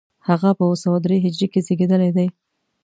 هغه 0.27 0.49
په 0.57 0.63
اوه 0.67 0.77
سوه 0.83 0.97
درې 1.05 1.17
هجري 1.25 1.47
کې 1.53 1.59
زېږېدلی 1.65 2.09
دی. 2.17 2.27